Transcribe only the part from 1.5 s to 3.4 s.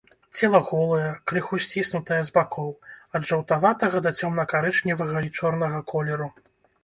сціснутае з бакоў, ад